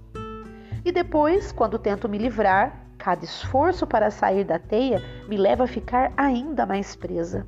E 0.83 0.91
depois, 0.91 1.51
quando 1.51 1.77
tento 1.77 2.09
me 2.09 2.17
livrar, 2.17 2.87
cada 2.97 3.23
esforço 3.23 3.85
para 3.85 4.09
sair 4.09 4.45
da 4.45 4.57
teia 4.57 4.99
me 5.29 5.37
leva 5.37 5.65
a 5.65 5.67
ficar 5.67 6.11
ainda 6.17 6.65
mais 6.65 6.95
presa. 6.95 7.45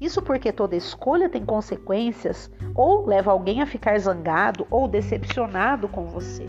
Isso 0.00 0.22
porque 0.22 0.52
toda 0.52 0.76
escolha 0.76 1.28
tem 1.28 1.44
consequências 1.44 2.50
ou 2.74 3.06
leva 3.06 3.32
alguém 3.32 3.62
a 3.62 3.66
ficar 3.66 3.98
zangado 3.98 4.66
ou 4.70 4.86
decepcionado 4.86 5.88
com 5.88 6.06
você. 6.06 6.48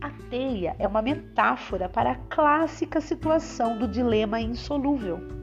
A 0.00 0.10
teia 0.28 0.76
é 0.78 0.86
uma 0.86 1.02
metáfora 1.02 1.88
para 1.88 2.12
a 2.12 2.16
clássica 2.28 3.00
situação 3.00 3.78
do 3.78 3.88
dilema 3.88 4.40
insolúvel 4.40 5.40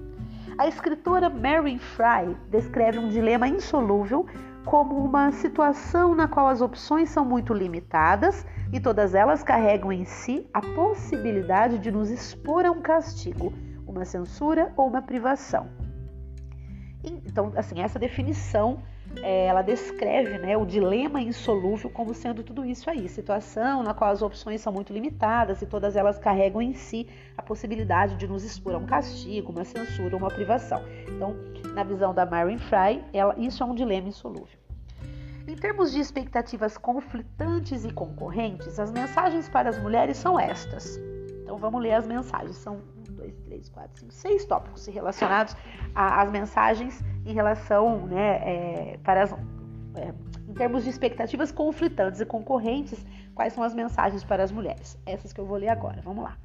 a 0.57 0.67
escritora 0.67 1.29
Mary 1.29 1.77
Fry 1.77 2.35
descreve 2.49 2.97
um 2.97 3.09
dilema 3.09 3.47
insolúvel 3.47 4.25
como 4.65 4.95
uma 4.95 5.31
situação 5.31 6.15
na 6.15 6.27
qual 6.27 6.47
as 6.47 6.61
opções 6.61 7.09
são 7.09 7.23
muito 7.23 7.53
limitadas 7.53 8.43
e 8.73 8.79
todas 8.79 9.13
elas 9.13 9.43
carregam 9.43 9.91
em 9.91 10.03
si 10.03 10.49
a 10.51 10.59
possibilidade 10.59 11.77
de 11.77 11.91
nos 11.91 12.09
expor 12.09 12.65
a 12.65 12.71
um 12.71 12.81
castigo, 12.81 13.53
uma 13.85 14.03
censura 14.03 14.73
ou 14.75 14.87
uma 14.87 15.01
privação. 15.01 15.67
Então, 17.03 17.51
assim, 17.55 17.81
essa 17.81 17.99
definição 17.99 18.79
é, 19.21 19.45
ela 19.45 19.61
descreve 19.61 20.37
né, 20.39 20.57
o 20.57 20.65
dilema 20.65 21.21
insolúvel 21.21 21.89
como 21.89 22.13
sendo 22.13 22.43
tudo 22.43 22.65
isso 22.65 22.89
aí, 22.89 23.07
situação 23.07 23.83
na 23.83 23.93
qual 23.93 24.11
as 24.11 24.21
opções 24.21 24.61
são 24.61 24.73
muito 24.73 24.91
limitadas 24.91 25.61
e 25.61 25.65
todas 25.65 25.95
elas 25.95 26.17
carregam 26.17 26.61
em 26.61 26.73
si 26.73 27.07
a 27.37 27.41
possibilidade 27.41 28.15
de 28.15 28.27
nos 28.27 28.43
expor 28.43 28.75
a 28.75 28.77
um 28.77 28.85
castigo, 28.85 29.51
uma 29.51 29.63
censura, 29.63 30.15
uma 30.15 30.29
privação. 30.29 30.81
Então, 31.07 31.35
na 31.73 31.83
visão 31.83 32.13
da 32.13 32.25
Mary 32.25 32.57
Fry, 32.57 33.03
ela, 33.13 33.35
isso 33.37 33.63
é 33.63 33.65
um 33.65 33.75
dilema 33.75 34.07
insolúvel. 34.07 34.57
Em 35.47 35.55
termos 35.55 35.93
de 35.93 35.99
expectativas 35.99 36.77
conflitantes 36.77 37.85
e 37.85 37.93
concorrentes, 37.93 38.77
as 38.79 38.91
mensagens 38.91 39.47
para 39.47 39.69
as 39.69 39.81
mulheres 39.81 40.17
são 40.17 40.37
estas. 40.37 40.99
Então 41.41 41.57
vamos 41.57 41.81
ler 41.81 41.93
as 41.93 42.05
mensagens. 42.05 42.57
São 42.57 42.81
dois, 43.17 43.35
três, 43.39 43.67
quatro, 43.67 43.99
cinco, 43.99 44.13
seis 44.13 44.45
tópicos 44.45 44.85
relacionados 44.85 45.55
às 45.93 46.31
mensagens 46.31 47.03
em 47.25 47.33
relação, 47.33 48.05
né, 48.05 48.35
é, 48.43 48.99
para 49.03 49.23
as, 49.23 49.33
é, 49.33 50.13
em 50.47 50.53
termos 50.53 50.83
de 50.83 50.89
expectativas 50.89 51.51
conflitantes 51.51 52.21
e 52.21 52.25
concorrentes, 52.25 53.03
quais 53.35 53.51
são 53.53 53.63
as 53.63 53.73
mensagens 53.73 54.23
para 54.23 54.43
as 54.43 54.51
mulheres? 54.51 54.97
Essas 55.05 55.33
que 55.33 55.41
eu 55.41 55.45
vou 55.45 55.57
ler 55.57 55.69
agora. 55.69 56.01
Vamos 56.01 56.23
lá. 56.23 56.37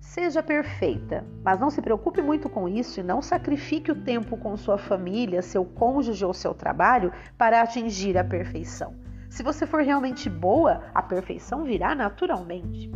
Seja 0.00 0.42
perfeita, 0.42 1.24
mas 1.42 1.58
não 1.58 1.70
se 1.70 1.82
preocupe 1.82 2.22
muito 2.22 2.48
com 2.48 2.68
isso 2.68 3.00
e 3.00 3.02
não 3.02 3.20
sacrifique 3.20 3.90
o 3.90 4.00
tempo 4.02 4.36
com 4.36 4.56
sua 4.56 4.78
família, 4.78 5.42
seu 5.42 5.64
cônjuge 5.64 6.24
ou 6.24 6.32
seu 6.32 6.54
trabalho 6.54 7.12
para 7.36 7.60
atingir 7.60 8.16
a 8.16 8.22
perfeição. 8.22 8.94
Se 9.28 9.42
você 9.42 9.66
for 9.66 9.82
realmente 9.82 10.30
boa, 10.30 10.84
a 10.94 11.02
perfeição 11.02 11.64
virá 11.64 11.96
naturalmente. 11.96 12.92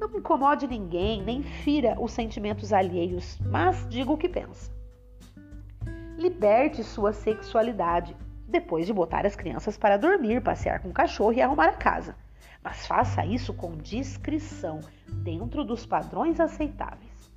Não 0.00 0.16
incomode 0.16 0.66
ninguém, 0.66 1.22
nem 1.22 1.42
fira 1.42 1.94
os 2.00 2.12
sentimentos 2.12 2.72
alheios, 2.72 3.38
mas 3.50 3.86
diga 3.88 4.10
o 4.10 4.18
que 4.18 4.28
pensa. 4.28 4.72
Liberte 6.16 6.82
sua 6.82 7.12
sexualidade, 7.12 8.16
depois 8.48 8.86
de 8.86 8.92
botar 8.92 9.26
as 9.26 9.36
crianças 9.36 9.76
para 9.78 9.96
dormir, 9.96 10.42
passear 10.42 10.80
com 10.80 10.88
o 10.88 10.94
cachorro 10.94 11.34
e 11.34 11.42
arrumar 11.42 11.68
a 11.68 11.76
casa 11.76 12.16
mas 12.62 12.86
faça 12.86 13.24
isso 13.24 13.54
com 13.54 13.76
discrição, 13.76 14.80
dentro 15.22 15.64
dos 15.64 15.86
padrões 15.86 16.38
aceitáveis. 16.38 17.32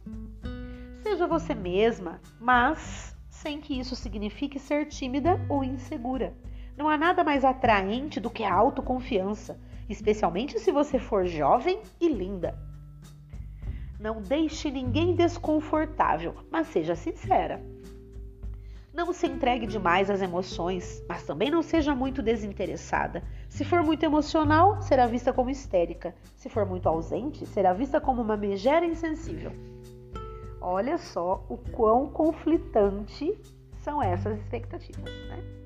Seja 1.02 1.28
você 1.28 1.56
mesma, 1.56 2.20
mas 2.40 3.16
sem 3.30 3.60
que 3.60 3.78
isso 3.78 3.96
signifique 3.96 4.60
ser 4.60 4.86
tímida 4.86 5.40
ou 5.50 5.64
insegura. 5.64 6.34
Não 6.78 6.90
há 6.90 6.98
nada 6.98 7.24
mais 7.24 7.44
atraente 7.44 8.20
do 8.20 8.30
que 8.30 8.44
a 8.44 8.54
autoconfiança, 8.54 9.60
especialmente 9.90 10.60
se 10.60 10.72
você 10.72 11.00
for 11.00 11.26
jovem 11.26 11.82
e 12.00 12.08
linda. 12.08 12.58
Não 14.00 14.22
deixe 14.22 14.70
ninguém 14.70 15.16
desconfortável, 15.16 16.36
mas 16.52 16.68
seja 16.68 16.96
sincera. 16.96 17.64
Não 18.94 19.12
se 19.12 19.26
entregue 19.26 19.66
demais 19.66 20.10
às 20.10 20.22
emoções, 20.22 21.04
mas 21.10 21.24
também 21.24 21.50
não 21.50 21.64
seja 21.64 21.96
muito 21.96 22.22
desinteressada. 22.22 23.24
Se 23.50 23.66
for 23.66 23.82
muito 23.82 24.04
emocional, 24.04 24.80
será 24.82 25.08
vista 25.08 25.34
como 25.34 25.50
histérica. 25.50 26.14
Se 26.36 26.48
for 26.48 26.66
muito 26.66 26.88
ausente, 26.88 27.46
será 27.46 27.74
vista 27.74 28.00
como 28.00 28.22
uma 28.22 28.38
megera 28.38 28.86
insensível. 28.86 29.52
Olha 30.62 30.98
só 30.98 31.44
o 31.50 31.58
quão 31.58 32.08
conflitante 32.08 33.36
são 33.80 34.02
essas 34.02 34.38
expectativas, 34.38 35.12
né? 35.28 35.63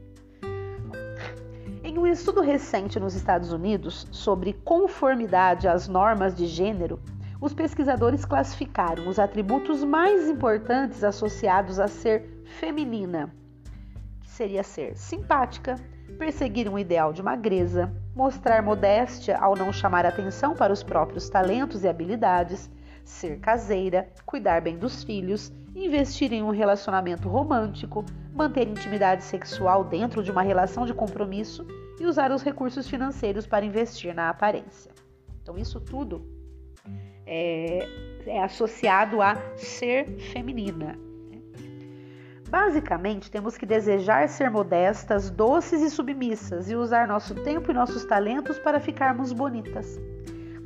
Em 1.98 2.00
um 2.00 2.06
estudo 2.06 2.42
recente 2.42 3.00
nos 3.00 3.16
Estados 3.16 3.52
Unidos 3.52 4.06
sobre 4.12 4.54
conformidade 4.54 5.68
às 5.68 5.88
normas 5.88 6.36
de 6.36 6.46
gênero, 6.46 7.00
os 7.42 7.56
pesquisadores 7.56 8.24
classificaram 8.24 9.08
os 9.08 9.18
atributos 9.18 9.84
mais 9.84 10.30
importantes 10.30 11.04
associados 11.04 11.80
a 11.80 11.88
ser 11.88 12.44
feminina, 12.60 13.34
que 14.22 14.30
seria 14.30 14.62
ser 14.62 14.96
simpática, 14.96 15.74
perseguir 16.20 16.70
um 16.70 16.78
ideal 16.78 17.12
de 17.12 17.24
magreza, 17.24 17.92
mostrar 18.16 18.62
modéstia 18.62 19.36
ao 19.36 19.56
não 19.56 19.74
chamar 19.74 20.06
atenção 20.06 20.54
para 20.54 20.72
os 20.72 20.84
próprios 20.84 21.28
talentos 21.28 21.84
e 21.84 21.88
habilidades, 21.88 22.70
ser 23.04 23.40
caseira, 23.40 24.08
cuidar 24.24 24.62
bem 24.62 24.78
dos 24.78 25.04
filhos, 25.04 25.52
investir 25.76 26.32
em 26.32 26.44
um 26.44 26.52
relacionamento 26.52 27.28
romântico, 27.28 28.06
manter 28.36 28.68
intimidade 28.68 29.24
sexual 29.24 29.84
dentro 29.84 30.22
de 30.22 30.30
uma 30.30 30.44
relação 30.44 30.86
de 30.86 30.94
compromisso 30.94 31.66
e 32.00 32.06
usar 32.06 32.32
os 32.32 32.44
recursos 32.44 32.88
financeiros 32.88 33.48
para 33.48 33.66
investir 33.66 34.14
na 34.14 34.30
aparência. 34.30 34.92
Então, 35.42 35.58
isso 35.58 35.80
tudo 35.80 36.26
é, 37.26 37.88
é 38.26 38.44
associado 38.44 39.22
a 39.22 39.36
ser 39.56 40.06
feminina, 40.32 40.98
Basicamente, 42.50 43.30
temos 43.30 43.58
que 43.58 43.66
desejar 43.66 44.30
ser 44.30 44.50
modestas, 44.50 45.30
doces 45.30 45.82
e 45.82 45.90
submissas 45.90 46.70
e 46.70 46.76
usar 46.76 47.06
nosso 47.06 47.36
tempo 47.36 47.70
e 47.72 47.74
nossos 47.74 48.06
talentos 48.06 48.58
para 48.60 48.80
ficarmos 48.80 49.34
bonitas. 49.34 50.00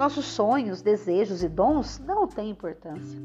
Nossos 0.02 0.26
sonhos, 0.26 0.82
desejos 0.82 1.44
e 1.44 1.48
dons 1.48 2.00
não 2.00 2.26
têm 2.26 2.50
importância. 2.50 3.20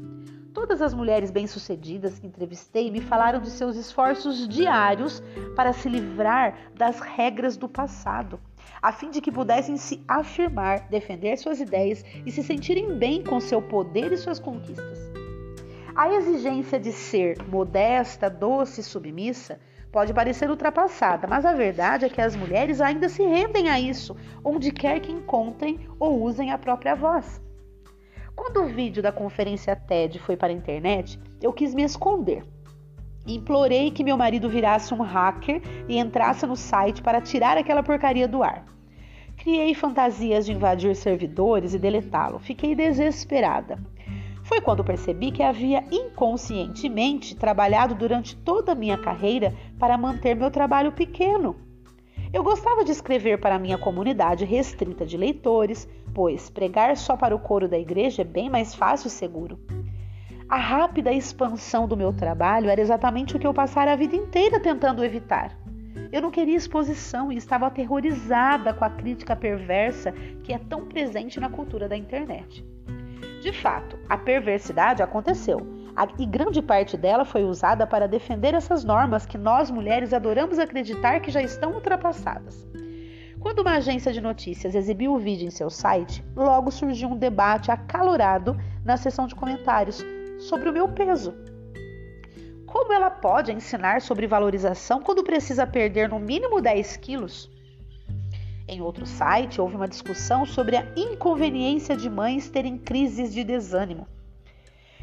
Todas 0.53 0.79
as 0.79 0.93
mulheres 0.93 1.31
bem-sucedidas 1.31 2.19
que 2.19 2.27
entrevistei 2.27 2.91
me 2.91 3.01
falaram 3.01 3.41
de 3.41 3.49
seus 3.49 3.75
esforços 3.75 4.47
diários 4.47 5.19
para 5.55 5.73
se 5.73 5.89
livrar 5.89 6.55
das 6.75 6.99
regras 6.99 7.57
do 7.57 7.67
passado, 7.67 8.39
a 8.79 8.91
fim 8.91 9.09
de 9.09 9.21
que 9.21 9.31
pudessem 9.31 9.75
se 9.75 10.03
afirmar, 10.07 10.87
defender 10.87 11.35
suas 11.37 11.59
ideias 11.59 12.05
e 12.23 12.31
se 12.31 12.43
sentirem 12.43 12.95
bem 12.95 13.23
com 13.23 13.39
seu 13.39 13.59
poder 13.59 14.11
e 14.11 14.17
suas 14.17 14.39
conquistas. 14.39 14.99
A 15.95 16.13
exigência 16.13 16.79
de 16.79 16.91
ser 16.91 17.41
modesta, 17.47 18.29
doce 18.29 18.81
e 18.81 18.83
submissa 18.83 19.59
pode 19.97 20.13
parecer 20.13 20.47
ultrapassada, 20.47 21.25
mas 21.25 21.43
a 21.43 21.53
verdade 21.53 22.05
é 22.05 22.09
que 22.09 22.21
as 22.21 22.35
mulheres 22.35 22.79
ainda 22.81 23.09
se 23.09 23.23
rendem 23.23 23.67
a 23.67 23.79
isso, 23.79 24.15
onde 24.45 24.71
quer 24.71 24.99
que 24.99 25.11
encontrem 25.11 25.79
ou 25.99 26.21
usem 26.21 26.51
a 26.51 26.57
própria 26.59 26.93
voz. 26.93 27.41
Quando 28.35 28.61
o 28.61 28.67
vídeo 28.67 29.01
da 29.01 29.11
conferência 29.11 29.75
TED 29.75 30.19
foi 30.19 30.37
para 30.37 30.53
a 30.53 30.55
internet, 30.55 31.19
eu 31.41 31.51
quis 31.51 31.73
me 31.73 31.81
esconder. 31.81 32.45
Implorei 33.25 33.89
que 33.89 34.03
meu 34.03 34.15
marido 34.15 34.47
virasse 34.47 34.93
um 34.93 35.01
hacker 35.01 35.63
e 35.89 35.97
entrasse 35.97 36.45
no 36.45 36.55
site 36.55 37.01
para 37.01 37.19
tirar 37.19 37.57
aquela 37.57 37.81
porcaria 37.81 38.27
do 38.27 38.43
ar. 38.43 38.65
Criei 39.35 39.73
fantasias 39.73 40.45
de 40.45 40.53
invadir 40.53 40.95
servidores 40.95 41.73
e 41.73 41.79
deletá-lo. 41.79 42.37
Fiquei 42.37 42.75
desesperada. 42.75 43.79
Foi 44.47 44.61
quando 44.61 44.81
percebi 44.81 45.29
que 45.29 45.43
havia 45.43 45.83
inconscientemente 45.91 47.35
trabalhado 47.35 47.93
durante 47.93 48.33
toda 48.33 48.71
a 48.71 48.75
minha 48.75 48.97
carreira 48.97 49.53
para 49.77 49.97
manter 49.97 50.37
meu 50.37 50.49
trabalho 50.49 50.93
pequeno. 50.93 51.53
Eu 52.31 52.45
gostava 52.45 52.85
de 52.85 52.93
escrever 52.93 53.41
para 53.41 53.59
minha 53.59 53.77
comunidade 53.77 54.45
restrita 54.45 55.05
de 55.05 55.17
leitores, 55.17 55.85
pois 56.13 56.49
pregar 56.49 56.95
só 56.95 57.17
para 57.17 57.35
o 57.35 57.39
coro 57.39 57.67
da 57.67 57.77
igreja 57.77 58.21
é 58.21 58.25
bem 58.25 58.49
mais 58.49 58.73
fácil 58.73 59.09
e 59.09 59.11
seguro. 59.11 59.59
A 60.47 60.57
rápida 60.57 61.11
expansão 61.11 61.85
do 61.85 61.97
meu 61.97 62.13
trabalho 62.13 62.69
era 62.69 62.79
exatamente 62.79 63.35
o 63.35 63.39
que 63.39 63.45
eu 63.45 63.53
passara 63.53 63.91
a 63.91 63.97
vida 63.97 64.15
inteira 64.15 64.61
tentando 64.61 65.03
evitar. 65.03 65.59
Eu 66.09 66.21
não 66.21 66.31
queria 66.31 66.55
exposição 66.55 67.33
e 67.33 67.35
estava 67.35 67.67
aterrorizada 67.67 68.73
com 68.73 68.85
a 68.85 68.89
crítica 68.89 69.35
perversa 69.35 70.13
que 70.41 70.53
é 70.53 70.57
tão 70.57 70.85
presente 70.85 71.37
na 71.37 71.49
cultura 71.49 71.89
da 71.89 71.97
internet. 71.97 72.65
De 73.47 73.53
fato, 73.53 73.97
a 74.09 74.17
perversidade 74.17 75.01
aconteceu 75.01 75.65
e 76.19 76.25
grande 76.25 76.61
parte 76.61 76.97
dela 76.97 77.23
foi 77.23 77.45
usada 77.45 77.87
para 77.87 78.05
defender 78.05 78.53
essas 78.53 78.83
normas 78.83 79.25
que 79.25 79.37
nós 79.37 79.71
mulheres 79.71 80.11
adoramos 80.11 80.59
acreditar 80.59 81.21
que 81.21 81.31
já 81.31 81.41
estão 81.41 81.71
ultrapassadas. 81.71 82.67
Quando 83.39 83.59
uma 83.59 83.77
agência 83.77 84.11
de 84.11 84.19
notícias 84.19 84.75
exibiu 84.75 85.13
o 85.13 85.17
vídeo 85.17 85.47
em 85.47 85.49
seu 85.49 85.69
site, 85.69 86.21
logo 86.35 86.69
surgiu 86.71 87.07
um 87.07 87.17
debate 87.17 87.71
acalorado 87.71 88.53
na 88.83 88.97
seção 88.97 89.27
de 89.27 89.33
comentários 89.33 90.03
sobre 90.39 90.67
o 90.67 90.73
meu 90.73 90.89
peso. 90.89 91.33
Como 92.65 92.91
ela 92.91 93.09
pode 93.09 93.53
ensinar 93.53 94.01
sobre 94.01 94.27
valorização 94.27 95.01
quando 95.01 95.23
precisa 95.23 95.65
perder 95.65 96.09
no 96.09 96.19
mínimo 96.19 96.59
10 96.59 96.97
quilos? 96.97 97.49
Em 98.67 98.81
outro 98.81 99.05
site, 99.05 99.61
houve 99.61 99.75
uma 99.75 99.87
discussão 99.87 100.45
sobre 100.45 100.75
a 100.75 100.85
inconveniência 100.95 101.95
de 101.95 102.09
mães 102.09 102.49
terem 102.49 102.77
crises 102.77 103.33
de 103.33 103.43
desânimo. 103.43 104.05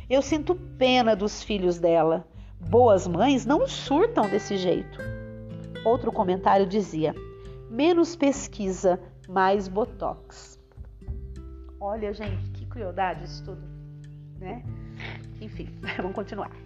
Eu 0.09 0.21
sinto 0.21 0.55
pena 0.55 1.17
dos 1.17 1.43
filhos 1.43 1.79
dela. 1.79 2.29
Boas 2.61 3.07
mães 3.07 3.47
não 3.47 3.67
surtam 3.67 4.29
desse 4.29 4.59
jeito. 4.59 4.99
Outro 5.83 6.13
comentário 6.13 6.67
dizia: 6.67 7.15
menos 7.71 8.15
pesquisa, 8.15 9.01
mais 9.29 9.67
botox. 9.67 10.59
Olha, 11.81 12.13
gente, 12.13 12.51
que 12.51 12.67
crueldade 12.67 13.25
isso 13.25 13.45
tudo, 13.45 13.63
né? 14.39 14.63
Enfim, 15.41 15.69
vamos 15.97 16.15
continuar. 16.15 16.64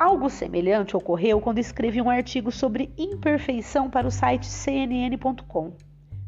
Algo 0.00 0.30
semelhante 0.30 0.96
ocorreu 0.96 1.42
quando 1.42 1.58
escrevi 1.58 2.00
um 2.00 2.08
artigo 2.08 2.50
sobre 2.50 2.90
imperfeição 2.96 3.90
para 3.90 4.06
o 4.06 4.10
site 4.10 4.46
cnn.com. 4.46 5.74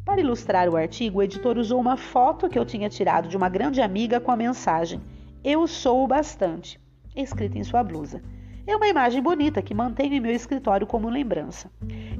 Para 0.04 0.20
ilustrar 0.20 0.68
o 0.68 0.76
artigo, 0.76 1.18
o 1.20 1.22
editor 1.22 1.56
usou 1.56 1.80
uma 1.80 1.96
foto 1.96 2.50
que 2.50 2.58
eu 2.58 2.66
tinha 2.66 2.90
tirado 2.90 3.28
de 3.28 3.34
uma 3.34 3.48
grande 3.48 3.80
amiga 3.80 4.20
com 4.20 4.30
a 4.30 4.36
mensagem: 4.36 5.00
Eu 5.42 5.66
sou 5.66 6.04
o 6.04 6.06
bastante, 6.06 6.78
escrita 7.16 7.56
em 7.56 7.64
sua 7.64 7.82
blusa. 7.82 8.22
É 8.66 8.76
uma 8.76 8.88
imagem 8.88 9.22
bonita 9.22 9.62
que 9.62 9.72
mantenho 9.72 10.12
em 10.12 10.20
meu 10.20 10.32
escritório 10.32 10.86
como 10.86 11.08
lembrança. 11.08 11.70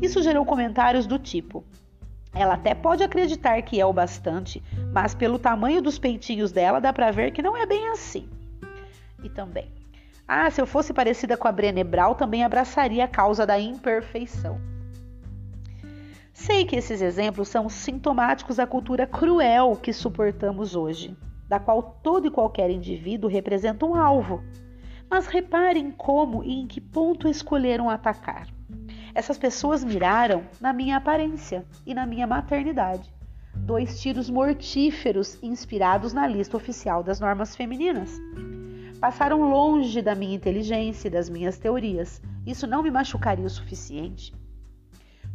Isso 0.00 0.23
gerou 0.23 0.47
comentários 0.47 1.06
do 1.06 1.18
tipo: 1.18 1.62
ela 2.35 2.54
até 2.54 2.75
pode 2.75 3.04
acreditar 3.04 3.61
que 3.61 3.78
é 3.78 3.85
o 3.85 3.92
bastante, 3.92 4.62
mas 4.90 5.14
pelo 5.14 5.38
tamanho 5.38 5.82
dos 5.82 5.99
peitinhos 5.99 6.50
dela 6.50 6.80
dá 6.80 6.94
para 6.94 7.11
ver 7.11 7.30
que 7.30 7.42
não 7.42 7.54
é 7.54 7.66
bem 7.66 7.88
assim. 7.88 8.26
E 9.23 9.28
também, 9.28 9.82
ah, 10.26 10.50
se 10.50 10.61
eu 10.61 10.67
fosse 10.67 10.93
parecida 10.93 11.37
com 11.37 11.49
a 11.49 11.52
Brené 11.52 11.85
Brown, 11.85 12.14
também 12.14 12.45
abraçaria 12.45 13.05
a 13.05 13.09
causa 13.09 13.47
da 13.47 13.59
imperfeição. 13.59 14.61
Sei 16.33 16.64
que 16.64 16.76
esses 16.76 17.02
exemplos 17.02 17.49
são 17.49 17.69
sintomáticos 17.69 18.57
da 18.57 18.67
cultura 18.67 19.07
cruel 19.07 19.76
que 19.76 19.93
suportamos 19.93 20.75
hoje, 20.75 21.17
da 21.49 21.61
qual 21.61 21.99
todo 22.02 22.26
e 22.26 22.31
qualquer 22.31 22.71
indivíduo 22.71 23.29
representa 23.29 23.85
um 23.85 23.95
alvo. 23.95 24.43
Mas 25.11 25.26
reparem 25.26 25.91
como 25.91 26.43
e 26.43 26.52
em 26.52 26.67
que 26.67 26.81
ponto 26.81 27.29
escolheram 27.29 27.91
atacar. 27.91 28.49
Essas 29.14 29.37
pessoas 29.37 29.85
miraram 29.85 30.45
na 30.59 30.73
minha 30.73 30.97
aparência 30.97 31.67
e 31.85 31.93
na 31.93 32.07
minha 32.07 32.26
maternidade. 32.26 33.12
Dois 33.55 34.00
tiros 34.00 34.31
mortíferos 34.31 35.38
inspirados 35.43 36.14
na 36.14 36.26
lista 36.26 36.57
oficial 36.57 37.02
das 37.02 37.21
normas 37.21 37.55
femininas. 37.55 38.19
Passaram 39.02 39.50
longe 39.50 40.00
da 40.00 40.14
minha 40.14 40.37
inteligência 40.37 41.09
e 41.09 41.11
das 41.11 41.28
minhas 41.28 41.59
teorias. 41.59 42.23
Isso 42.47 42.68
não 42.68 42.85
me 42.85 42.88
machucaria 42.88 43.44
o 43.44 43.50
suficiente. 43.50 44.32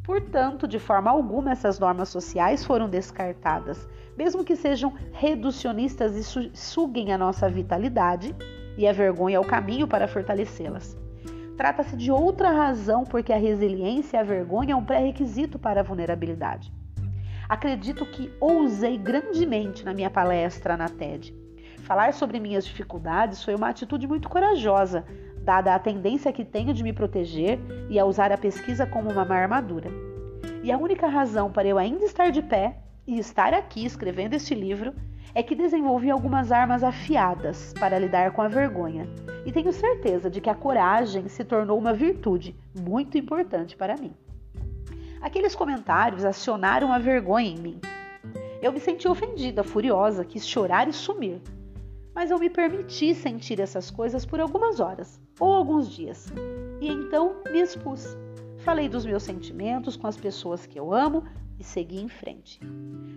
Portanto, 0.05 0.65
de 0.65 0.79
forma 0.79 1.12
alguma, 1.12 1.51
essas 1.51 1.77
normas 1.77 2.07
sociais 2.07 2.63
foram 2.63 2.88
descartadas, 2.88 3.86
mesmo 4.17 4.45
que 4.45 4.55
sejam 4.55 4.93
reducionistas 5.12 6.15
e 6.15 6.24
suguem 6.53 7.12
a 7.12 7.17
nossa 7.17 7.50
vitalidade, 7.50 8.33
e 8.77 8.88
a 8.88 8.93
vergonha 8.93 9.36
é 9.36 9.39
o 9.41 9.43
caminho 9.43 9.86
para 9.86 10.07
fortalecê-las. 10.07 10.95
Trata-se 11.57 11.97
de 11.97 12.09
outra 12.09 12.50
razão 12.50 13.03
porque 13.03 13.33
a 13.33 13.38
resiliência 13.38 14.15
e 14.15 14.19
a 14.21 14.24
vergonha 14.24 14.71
é 14.71 14.77
um 14.77 14.86
pré-requisito 14.86 15.59
para 15.59 15.81
a 15.81 15.83
vulnerabilidade. 15.83 16.71
Acredito 17.50 18.05
que 18.05 18.31
ousei 18.39 18.97
grandemente 18.97 19.83
na 19.83 19.93
minha 19.93 20.09
palestra 20.09 20.77
na 20.77 20.88
TED. 20.88 21.36
Falar 21.88 22.13
sobre 22.13 22.38
minhas 22.38 22.65
dificuldades 22.65 23.41
foi 23.41 23.56
uma 23.56 23.70
atitude 23.70 24.06
muito 24.06 24.27
corajosa, 24.27 25.06
dada 25.38 25.74
a 25.74 25.79
tendência 25.79 26.34
que 26.34 26.44
tenho 26.44 26.74
de 26.74 26.84
me 26.84 26.91
proteger 26.91 27.58
e 27.89 27.98
a 27.98 28.03
usar 28.03 28.29
a 28.29 28.38
pesquisa 28.38 28.86
como 28.86 29.10
uma 29.10 29.22
armadura. 29.22 29.89
E 30.62 30.70
a 30.70 30.77
única 30.77 31.08
razão 31.08 31.50
para 31.50 31.65
eu 31.65 31.77
ainda 31.77 32.03
estar 32.03 32.29
de 32.29 32.41
pé 32.41 32.77
e 33.08 33.17
estar 33.17 33.53
aqui 33.53 33.86
escrevendo 33.86 34.34
este 34.34 34.53
livro 34.53 34.94
é 35.34 35.41
que 35.41 35.56
desenvolvi 35.56 36.12
algumas 36.12 36.51
armas 36.51 36.84
afiadas 36.84 37.74
para 37.79 37.98
lidar 37.98 38.32
com 38.32 38.41
a 38.41 38.50
vergonha, 38.50 39.08
e 39.46 39.51
tenho 39.53 39.72
certeza 39.72 40.29
de 40.29 40.41
que 40.41 40.50
a 40.50 40.56
coragem 40.56 41.29
se 41.29 41.46
tornou 41.46 41.79
uma 41.79 41.94
virtude 41.94 42.53
muito 42.77 43.17
importante 43.17 43.77
para 43.77 43.96
mim. 43.96 44.12
Aqueles 45.22 45.56
comentários 45.56 46.25
acionaram 46.25 46.91
a 46.91 47.00
vergonha 47.00 47.50
em 47.50 47.58
mim. 47.58 47.79
Eu 48.62 48.74
me 48.74 48.79
senti 48.82 49.08
ofendida, 49.08 49.63
furiosa, 49.63 50.25
quis 50.25 50.46
chorar 50.46 50.89
e 50.89 50.91
sumir. 50.91 51.41
Mas 52.17 52.31
eu 52.31 52.39
me 52.39 52.50
permiti 52.50 53.13
sentir 53.13 53.59
essas 53.59 53.91
coisas 53.91 54.25
por 54.25 54.39
algumas 54.39 54.79
horas 54.79 55.21
ou 55.39 55.53
alguns 55.53 55.88
dias. 55.88 56.25
E 56.81 56.88
então 56.88 57.43
me 57.51 57.62
expus. 57.62 58.17
Falei 58.57 58.89
dos 58.89 59.05
meus 59.05 59.21
sentimentos 59.21 59.95
com 59.95 60.07
as 60.07 60.17
pessoas 60.17 60.65
que 60.65 60.79
eu 60.79 60.91
amo, 60.91 61.24
e 61.59 61.63
segui 61.63 62.01
em 62.01 62.09
frente. 62.09 62.59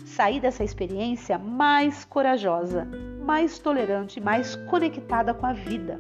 Saí 0.05 0.39
dessa 0.39 0.63
experiência 0.63 1.39
mais 1.39 2.05
corajosa, 2.05 2.87
mais 3.25 3.59
tolerante, 3.59 4.21
mais 4.21 4.55
conectada 4.69 5.33
com 5.33 5.47
a 5.47 5.55
vida. 5.55 5.99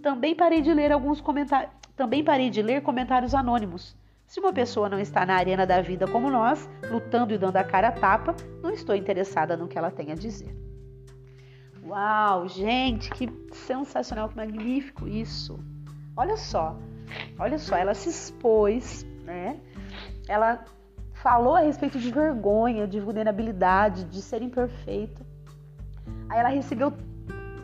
Também 0.00 0.34
parei 0.34 0.62
de 0.62 0.72
ler 0.72 0.90
alguns 0.90 1.20
comentários, 1.20 1.70
também 1.94 2.24
parei 2.24 2.48
de 2.48 2.62
ler 2.62 2.80
comentários 2.80 3.34
anônimos. 3.34 3.94
Se 4.26 4.40
uma 4.40 4.52
pessoa 4.54 4.88
não 4.88 4.98
está 4.98 5.26
na 5.26 5.34
arena 5.34 5.66
da 5.66 5.82
vida 5.82 6.08
como 6.08 6.30
nós, 6.30 6.70
lutando 6.90 7.34
e 7.34 7.38
dando 7.38 7.58
a 7.58 7.64
cara 7.64 7.88
a 7.88 7.92
tapa, 7.92 8.34
não 8.62 8.70
estou 8.70 8.94
interessada 8.94 9.58
no 9.58 9.68
que 9.68 9.76
ela 9.76 9.90
tem 9.90 10.10
a 10.10 10.14
dizer. 10.14 10.67
Uau, 11.88 12.46
gente, 12.46 13.08
que 13.10 13.30
sensacional, 13.50 14.28
que 14.28 14.36
magnífico 14.36 15.08
isso. 15.08 15.58
Olha 16.14 16.36
só, 16.36 16.76
olha 17.38 17.58
só, 17.58 17.76
ela 17.76 17.94
se 17.94 18.10
expôs, 18.10 19.06
né? 19.24 19.58
Ela 20.28 20.62
falou 21.14 21.54
a 21.54 21.60
respeito 21.60 21.98
de 21.98 22.10
vergonha, 22.10 22.86
de 22.86 23.00
vulnerabilidade, 23.00 24.04
de 24.04 24.20
ser 24.20 24.42
imperfeito. 24.42 25.24
Aí 26.28 26.38
ela 26.38 26.50
recebeu, 26.50 26.92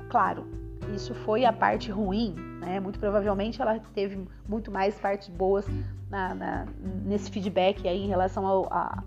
claro, 0.08 0.46
isso 0.94 1.14
foi 1.14 1.44
a 1.44 1.52
parte 1.52 1.90
ruim, 1.90 2.34
né? 2.60 2.80
Muito 2.80 2.98
provavelmente 2.98 3.60
ela 3.60 3.78
teve 3.92 4.26
muito 4.48 4.70
mais 4.70 4.98
partes 4.98 5.28
boas 5.28 5.66
na, 6.08 6.34
na, 6.34 6.66
nesse 7.04 7.30
feedback 7.30 7.86
aí 7.86 8.02
em 8.02 8.08
relação 8.08 8.46
ao, 8.46 8.72
a, 8.72 9.04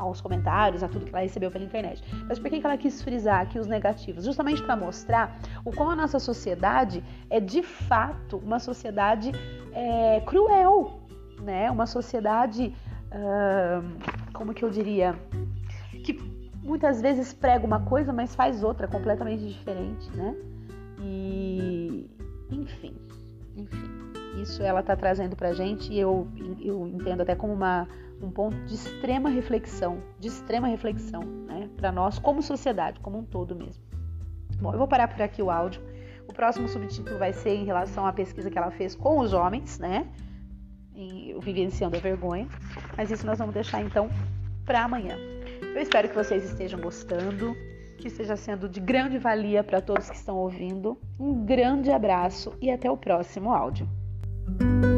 aos 0.00 0.20
comentários, 0.20 0.82
a 0.82 0.88
tudo 0.88 1.04
que 1.04 1.10
ela 1.10 1.20
recebeu 1.20 1.50
pela 1.50 1.64
internet. 1.64 2.02
Mas 2.28 2.38
por 2.38 2.50
que 2.50 2.64
ela 2.64 2.76
quis 2.76 3.02
frisar 3.02 3.40
aqui 3.40 3.58
os 3.58 3.66
negativos? 3.66 4.24
Justamente 4.24 4.62
para 4.62 4.76
mostrar 4.76 5.38
o 5.64 5.72
como 5.72 5.90
a 5.90 5.96
nossa 5.96 6.18
sociedade 6.18 7.02
é 7.28 7.40
de 7.40 7.62
fato 7.62 8.38
uma 8.38 8.58
sociedade 8.58 9.32
é, 9.72 10.20
cruel, 10.20 11.00
né? 11.42 11.70
Uma 11.70 11.86
sociedade 11.86 12.74
como 14.32 14.54
que 14.54 14.64
eu 14.64 14.70
diria, 14.70 15.14
que 16.04 16.16
muitas 16.62 17.00
vezes 17.00 17.32
prega 17.32 17.66
uma 17.66 17.80
coisa, 17.80 18.12
mas 18.12 18.34
faz 18.34 18.62
outra 18.62 18.86
completamente 18.86 19.46
diferente, 19.48 20.08
né? 20.16 20.36
E 21.02 22.08
enfim, 22.50 22.94
enfim, 23.56 24.12
isso 24.42 24.62
ela 24.62 24.80
está 24.80 24.96
trazendo 24.96 25.36
para 25.36 25.52
gente 25.52 25.92
e 25.92 25.98
eu, 25.98 26.28
eu 26.60 26.86
entendo 26.86 27.22
até 27.22 27.34
como 27.34 27.52
uma, 27.52 27.88
um 28.22 28.30
ponto 28.30 28.56
de 28.64 28.74
extrema 28.74 29.28
reflexão, 29.28 30.02
de 30.18 30.28
extrema 30.28 30.68
reflexão, 30.68 31.22
né? 31.22 31.68
Para 31.76 31.90
nós 31.90 32.18
como 32.18 32.42
sociedade, 32.42 33.00
como 33.00 33.18
um 33.18 33.24
todo 33.24 33.54
mesmo. 33.54 33.82
Bom, 34.60 34.72
eu 34.72 34.78
vou 34.78 34.88
parar 34.88 35.08
por 35.08 35.20
aqui 35.22 35.42
o 35.42 35.50
áudio. 35.50 35.82
O 36.28 36.32
próximo 36.32 36.68
subtítulo 36.68 37.18
vai 37.18 37.32
ser 37.32 37.54
em 37.54 37.64
relação 37.64 38.06
à 38.06 38.12
pesquisa 38.12 38.50
que 38.50 38.58
ela 38.58 38.70
fez 38.70 38.94
com 38.94 39.18
os 39.18 39.32
homens, 39.32 39.78
né? 39.78 40.06
em 40.94 41.38
Vivenciando 41.40 41.96
a 41.96 42.00
Vergonha. 42.00 42.46
Mas 42.96 43.10
isso 43.10 43.26
nós 43.26 43.38
vamos 43.38 43.54
deixar 43.54 43.82
então 43.82 44.08
para 44.64 44.84
amanhã. 44.84 45.16
Eu 45.74 45.80
espero 45.80 46.08
que 46.08 46.14
vocês 46.14 46.44
estejam 46.44 46.80
gostando, 46.80 47.56
que 47.98 48.08
esteja 48.08 48.36
sendo 48.36 48.68
de 48.68 48.80
grande 48.80 49.18
valia 49.18 49.64
para 49.64 49.80
todos 49.80 50.10
que 50.10 50.16
estão 50.16 50.36
ouvindo. 50.36 50.98
Um 51.18 51.44
grande 51.44 51.90
abraço 51.90 52.52
e 52.60 52.70
até 52.70 52.90
o 52.90 52.96
próximo 52.96 53.52
áudio. 53.52 53.88
Bye. 54.58 54.89